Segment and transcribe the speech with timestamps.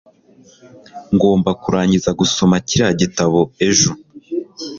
[1.13, 3.91] Ngomba kurangiza gusoma kiriya gitabo ejo